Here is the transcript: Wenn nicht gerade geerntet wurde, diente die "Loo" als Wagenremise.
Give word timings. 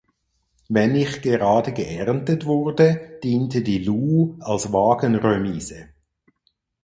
Wenn 0.67 0.93
nicht 0.93 1.21
gerade 1.21 1.73
geerntet 1.73 2.45
wurde, 2.47 3.19
diente 3.23 3.61
die 3.61 3.83
"Loo" 3.83 4.35
als 4.39 4.73
Wagenremise. 4.73 5.89